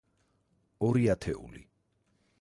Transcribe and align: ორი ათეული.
ორი 0.89 1.05
ათეული. 1.17 1.65